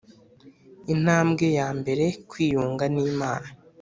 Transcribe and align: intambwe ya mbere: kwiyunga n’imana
intambwe 0.93 1.45
ya 1.57 1.69
mbere: 1.79 2.05
kwiyunga 2.29 2.83
n’imana 2.93 3.47